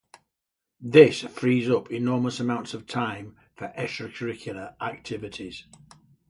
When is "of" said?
2.73-2.87